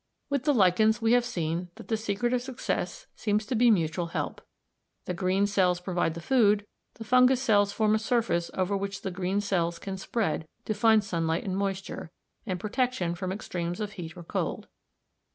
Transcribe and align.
With 0.31 0.45
the 0.45 0.53
lichens 0.55 0.99
we 0.99 1.11
have 1.11 1.25
seen 1.25 1.69
that 1.75 1.87
the 1.87 1.95
secret 1.95 2.33
of 2.33 2.41
success 2.41 3.05
seems 3.15 3.45
to 3.45 3.53
be 3.53 3.69
mutual 3.69 4.07
help. 4.07 4.41
The 5.05 5.13
green 5.13 5.45
cells 5.45 5.79
provide 5.79 6.15
the 6.15 6.21
food, 6.21 6.65
the 6.95 7.03
fungus 7.03 7.39
cells 7.39 7.71
form 7.71 7.93
a 7.93 7.99
surface 7.99 8.49
over 8.55 8.75
which 8.75 9.03
the 9.03 9.11
green 9.11 9.41
cells 9.41 9.77
can 9.77 9.97
spread 9.97 10.47
to 10.65 10.73
find 10.73 11.03
sunlight 11.03 11.43
and 11.43 11.55
moisture, 11.55 12.09
and 12.47 12.59
protection 12.59 13.13
from 13.13 13.31
extremes 13.31 13.79
of 13.79 13.91
heat 13.91 14.17
or 14.17 14.23
cold. 14.23 14.67